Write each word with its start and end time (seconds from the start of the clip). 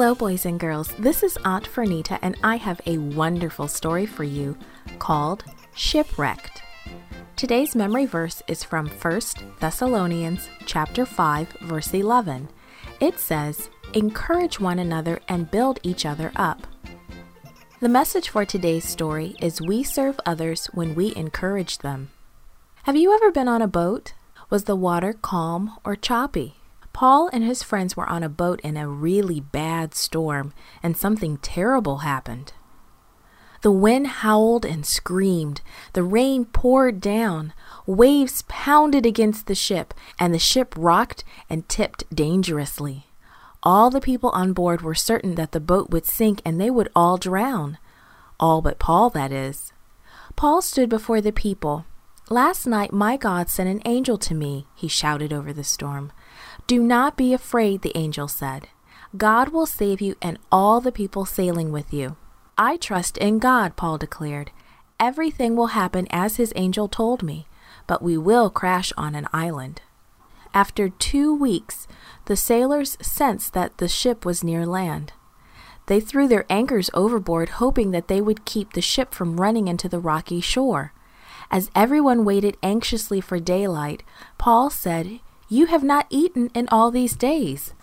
Hello, 0.00 0.14
boys 0.14 0.46
and 0.46 0.58
girls. 0.58 0.94
This 0.98 1.22
is 1.22 1.36
Aunt 1.44 1.68
Fernita, 1.68 2.18
and 2.22 2.34
I 2.42 2.56
have 2.56 2.80
a 2.86 2.96
wonderful 2.96 3.68
story 3.68 4.06
for 4.06 4.24
you 4.24 4.56
called 4.98 5.44
Shipwrecked. 5.74 6.62
Today's 7.36 7.76
memory 7.76 8.06
verse 8.06 8.42
is 8.48 8.64
from 8.64 8.88
1 8.88 9.20
Thessalonians 9.60 10.48
chapter 10.64 11.04
5 11.04 11.48
verse 11.60 11.92
11. 11.92 12.48
It 12.98 13.20
says, 13.20 13.68
"Encourage 13.92 14.58
one 14.58 14.78
another 14.78 15.20
and 15.28 15.50
build 15.50 15.78
each 15.82 16.06
other 16.06 16.32
up." 16.34 16.66
The 17.80 17.90
message 17.90 18.30
for 18.30 18.46
today's 18.46 18.88
story 18.88 19.36
is 19.38 19.60
we 19.60 19.82
serve 19.82 20.18
others 20.24 20.64
when 20.72 20.94
we 20.94 21.14
encourage 21.14 21.76
them. 21.76 22.08
Have 22.84 22.96
you 22.96 23.12
ever 23.14 23.30
been 23.30 23.48
on 23.48 23.60
a 23.60 23.68
boat? 23.68 24.14
Was 24.48 24.64
the 24.64 24.76
water 24.76 25.12
calm 25.12 25.76
or 25.84 25.94
choppy? 25.94 26.54
Paul 27.00 27.30
and 27.32 27.42
his 27.42 27.62
friends 27.62 27.96
were 27.96 28.06
on 28.10 28.22
a 28.22 28.28
boat 28.28 28.60
in 28.60 28.76
a 28.76 28.86
really 28.86 29.40
bad 29.40 29.94
storm, 29.94 30.52
and 30.82 30.94
something 30.94 31.38
terrible 31.38 32.00
happened. 32.00 32.52
The 33.62 33.72
wind 33.72 34.06
howled 34.06 34.66
and 34.66 34.84
screamed. 34.84 35.62
The 35.94 36.02
rain 36.02 36.44
poured 36.44 37.00
down. 37.00 37.54
Waves 37.86 38.44
pounded 38.48 39.06
against 39.06 39.46
the 39.46 39.54
ship, 39.54 39.94
and 40.18 40.34
the 40.34 40.38
ship 40.38 40.74
rocked 40.76 41.24
and 41.48 41.66
tipped 41.70 42.04
dangerously. 42.14 43.06
All 43.62 43.88
the 43.88 44.02
people 44.02 44.28
on 44.34 44.52
board 44.52 44.82
were 44.82 44.94
certain 44.94 45.36
that 45.36 45.52
the 45.52 45.58
boat 45.58 45.88
would 45.88 46.04
sink 46.04 46.42
and 46.44 46.60
they 46.60 46.68
would 46.68 46.90
all 46.94 47.16
drown. 47.16 47.78
All 48.38 48.60
but 48.60 48.78
Paul, 48.78 49.08
that 49.08 49.32
is. 49.32 49.72
Paul 50.36 50.60
stood 50.60 50.90
before 50.90 51.22
the 51.22 51.32
people. 51.32 51.86
Last 52.28 52.66
night 52.66 52.92
my 52.92 53.16
God 53.16 53.48
sent 53.48 53.70
an 53.70 53.80
angel 53.86 54.18
to 54.18 54.34
me, 54.34 54.66
he 54.74 54.86
shouted 54.86 55.32
over 55.32 55.54
the 55.54 55.64
storm. 55.64 56.12
Do 56.70 56.80
not 56.80 57.16
be 57.16 57.34
afraid, 57.34 57.82
the 57.82 57.98
angel 57.98 58.28
said. 58.28 58.68
God 59.16 59.48
will 59.48 59.66
save 59.66 60.00
you 60.00 60.14
and 60.22 60.38
all 60.52 60.80
the 60.80 60.92
people 60.92 61.24
sailing 61.24 61.72
with 61.72 61.92
you. 61.92 62.16
I 62.56 62.76
trust 62.76 63.18
in 63.18 63.40
God, 63.40 63.74
Paul 63.74 63.98
declared. 63.98 64.52
Everything 65.00 65.56
will 65.56 65.74
happen 65.74 66.06
as 66.10 66.36
his 66.36 66.52
angel 66.54 66.86
told 66.86 67.24
me, 67.24 67.48
but 67.88 68.02
we 68.02 68.16
will 68.16 68.50
crash 68.50 68.92
on 68.96 69.16
an 69.16 69.26
island. 69.32 69.82
After 70.54 70.88
two 70.88 71.34
weeks, 71.34 71.88
the 72.26 72.36
sailors 72.36 72.96
sensed 73.02 73.52
that 73.52 73.78
the 73.78 73.88
ship 73.88 74.24
was 74.24 74.44
near 74.44 74.64
land. 74.64 75.12
They 75.86 75.98
threw 75.98 76.28
their 76.28 76.46
anchors 76.48 76.88
overboard, 76.94 77.48
hoping 77.58 77.90
that 77.90 78.06
they 78.06 78.20
would 78.20 78.44
keep 78.44 78.74
the 78.74 78.80
ship 78.80 79.12
from 79.12 79.40
running 79.40 79.66
into 79.66 79.88
the 79.88 79.98
rocky 79.98 80.40
shore. 80.40 80.92
As 81.50 81.68
everyone 81.74 82.24
waited 82.24 82.56
anxiously 82.62 83.20
for 83.20 83.40
daylight, 83.40 84.04
Paul 84.38 84.70
said, 84.70 85.18
You 85.50 85.66
have 85.66 85.84
not 85.84 86.06
eaten 86.08 86.50
in 86.54 86.66
all 86.68 86.90
these 86.90 87.14
days. 87.14 87.74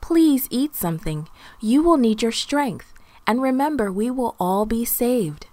Please 0.00 0.48
eat 0.50 0.74
something. 0.74 1.28
You 1.60 1.82
will 1.82 1.98
need 1.98 2.22
your 2.22 2.32
strength 2.32 2.94
and 3.26 3.42
remember 3.42 3.90
we 3.90 4.10
will 4.10 4.36
all 4.38 4.66
be 4.66 4.84
saved. 4.84 5.46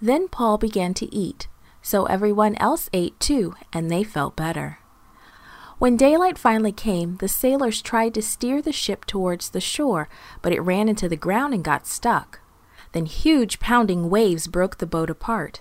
Then 0.00 0.28
Paul 0.28 0.58
began 0.58 0.94
to 0.94 1.14
eat, 1.14 1.48
so 1.82 2.06
everyone 2.06 2.56
else 2.56 2.88
ate 2.92 3.18
too, 3.20 3.54
and 3.72 3.90
they 3.90 4.02
felt 4.02 4.36
better. 4.36 4.78
When 5.78 5.96
daylight 5.96 6.38
finally 6.38 6.72
came, 6.72 7.16
the 7.16 7.28
sailors 7.28 7.80
tried 7.80 8.14
to 8.14 8.22
steer 8.22 8.60
the 8.60 8.72
ship 8.72 9.04
towards 9.06 9.50
the 9.50 9.60
shore, 9.60 10.08
but 10.42 10.52
it 10.52 10.60
ran 10.60 10.88
into 10.88 11.08
the 11.08 11.16
ground 11.16 11.54
and 11.54 11.64
got 11.64 11.86
stuck. 11.86 12.40
Then 12.92 13.06
huge 13.06 13.60
pounding 13.60 14.10
waves 14.10 14.46
broke 14.46 14.78
the 14.78 14.86
boat 14.86 15.08
apart. 15.08 15.60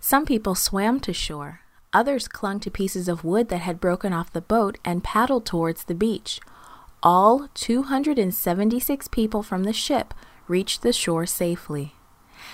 Some 0.00 0.24
people 0.24 0.54
swam 0.54 0.98
to 1.00 1.12
shore. 1.12 1.61
Others 1.94 2.28
clung 2.28 2.58
to 2.60 2.70
pieces 2.70 3.06
of 3.06 3.24
wood 3.24 3.48
that 3.50 3.60
had 3.60 3.80
broken 3.80 4.12
off 4.12 4.32
the 4.32 4.40
boat 4.40 4.78
and 4.84 5.04
paddled 5.04 5.44
towards 5.44 5.84
the 5.84 5.94
beach. 5.94 6.40
All 7.02 7.48
276 7.54 9.08
people 9.08 9.42
from 9.42 9.64
the 9.64 9.72
ship 9.72 10.14
reached 10.48 10.82
the 10.82 10.92
shore 10.92 11.26
safely. 11.26 11.94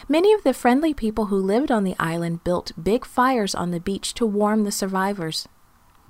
Many 0.09 0.33
of 0.33 0.43
the 0.43 0.53
friendly 0.53 0.93
people 0.93 1.27
who 1.27 1.37
lived 1.37 1.71
on 1.71 1.85
the 1.85 1.97
island 1.99 2.43
built 2.45 2.73
big 2.83 3.05
fires 3.05 3.55
on 3.55 3.71
the 3.71 3.81
beach 3.81 4.13
to 4.15 4.27
warm 4.27 4.65
the 4.65 4.73
survivors. 4.73 5.49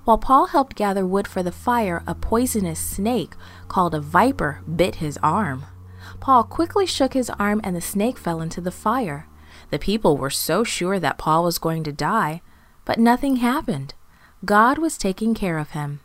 While 0.05 0.17
Paul 0.17 0.47
helped 0.47 0.75
gather 0.75 1.05
wood 1.05 1.27
for 1.27 1.43
the 1.43 1.51
fire, 1.51 2.01
a 2.07 2.15
poisonous 2.15 2.79
snake 2.79 3.33
called 3.67 3.93
a 3.93 4.01
viper 4.01 4.61
bit 4.63 4.95
his 4.95 5.19
arm. 5.21 5.65
Paul 6.19 6.43
quickly 6.43 6.85
shook 6.85 7.13
his 7.13 7.29
arm 7.31 7.61
and 7.63 7.75
the 7.75 7.81
snake 7.81 8.17
fell 8.17 8.41
into 8.41 8.59
the 8.59 8.71
fire. 8.71 9.27
The 9.69 9.77
people 9.77 10.17
were 10.17 10.31
so 10.31 10.63
sure 10.63 10.99
that 10.99 11.17
Paul 11.17 11.43
was 11.43 11.59
going 11.59 11.83
to 11.83 11.91
die, 11.91 12.41
but 12.89 12.97
nothing 12.97 13.35
happened. 13.35 13.93
God 14.43 14.79
was 14.79 14.97
taking 14.97 15.35
care 15.35 15.59
of 15.59 15.77
him. 15.77 15.99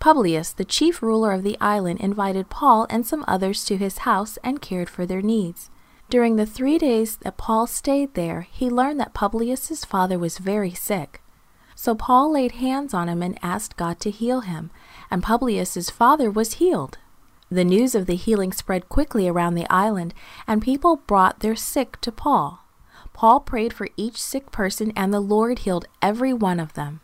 Publius, 0.00 0.52
the 0.52 0.64
chief 0.64 1.00
ruler 1.00 1.30
of 1.30 1.44
the 1.44 1.56
island, 1.60 2.00
invited 2.00 2.50
Paul 2.50 2.88
and 2.90 3.06
some 3.06 3.24
others 3.28 3.64
to 3.66 3.76
his 3.76 3.98
house 3.98 4.36
and 4.42 4.60
cared 4.60 4.90
for 4.90 5.06
their 5.06 5.22
needs. 5.22 5.70
During 6.10 6.34
the 6.34 6.44
three 6.44 6.76
days 6.76 7.18
that 7.18 7.36
Paul 7.36 7.68
stayed 7.68 8.14
there, 8.14 8.48
he 8.50 8.68
learned 8.68 8.98
that 8.98 9.14
Publius's 9.14 9.84
father 9.84 10.18
was 10.18 10.38
very 10.38 10.72
sick. 10.72 11.22
So 11.76 11.94
Paul 11.94 12.32
laid 12.32 12.50
hands 12.50 12.92
on 12.92 13.08
him 13.08 13.22
and 13.22 13.38
asked 13.40 13.76
God 13.76 14.00
to 14.00 14.10
heal 14.10 14.40
him, 14.40 14.72
and 15.12 15.22
Publius's 15.22 15.88
father 15.88 16.32
was 16.32 16.54
healed. 16.54 16.98
The 17.48 17.62
news 17.62 17.94
of 17.94 18.06
the 18.06 18.16
healing 18.16 18.52
spread 18.52 18.88
quickly 18.88 19.28
around 19.28 19.54
the 19.54 19.70
island, 19.70 20.14
and 20.48 20.60
people 20.60 20.96
brought 20.96 21.38
their 21.38 21.54
sick 21.54 22.00
to 22.00 22.10
Paul. 22.10 22.64
Paul 23.18 23.40
prayed 23.40 23.72
for 23.72 23.88
each 23.96 24.22
sick 24.22 24.52
person, 24.52 24.92
and 24.94 25.12
the 25.12 25.18
Lord 25.18 25.58
healed 25.58 25.88
every 26.00 26.32
one 26.32 26.60
of 26.60 26.74
them. 26.74 27.00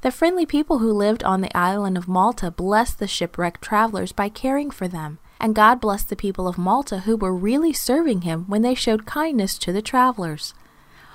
The 0.00 0.10
friendly 0.10 0.44
people 0.44 0.80
who 0.80 0.92
lived 0.92 1.22
on 1.22 1.42
the 1.42 1.56
island 1.56 1.96
of 1.96 2.08
Malta 2.08 2.50
blessed 2.50 2.98
the 2.98 3.06
shipwrecked 3.06 3.62
travelers 3.62 4.10
by 4.10 4.30
caring 4.30 4.72
for 4.72 4.88
them, 4.88 5.20
and 5.38 5.54
God 5.54 5.80
blessed 5.80 6.08
the 6.08 6.16
people 6.16 6.48
of 6.48 6.58
Malta 6.58 7.02
who 7.06 7.16
were 7.16 7.32
really 7.32 7.72
serving 7.72 8.22
Him 8.22 8.46
when 8.48 8.62
they 8.62 8.74
showed 8.74 9.06
kindness 9.06 9.56
to 9.58 9.72
the 9.72 9.80
travelers. 9.80 10.54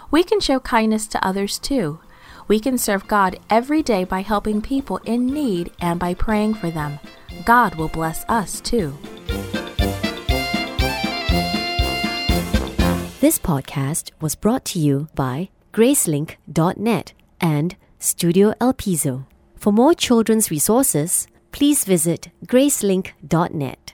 We 0.10 0.24
can 0.24 0.40
show 0.40 0.62
kindness 0.62 1.08
to 1.08 1.28
others 1.28 1.60
too. 1.60 2.00
We 2.48 2.62
can 2.62 2.78
serve 2.78 3.10
God 3.10 3.38
every 3.50 3.84
day 3.84 4.06
by 4.06 4.22
helping 4.22 4.62
people 4.62 5.02
in 5.04 5.28
need 5.28 5.74
and 5.82 6.00
by 6.00 6.14
praying 6.14 6.54
for 6.54 6.72
them. 6.72 7.00
God 7.44 7.76
will 7.76 7.90
bless 7.90 8.24
us 8.30 8.62
too. 8.62 8.98
This 13.20 13.38
podcast 13.38 14.12
was 14.22 14.36
brought 14.36 14.64
to 14.66 14.80
you 14.80 15.10
by 15.14 15.50
Gracelink.net 15.74 17.12
and 17.42 17.76
Studio 18.00 18.54
El 18.62 18.72
Piso. 18.72 19.28
For 19.58 19.74
more 19.74 19.94
children's 19.94 20.50
resources, 20.50 21.28
please 21.52 21.84
visit 21.84 22.30
gracelink.net. 22.46 23.89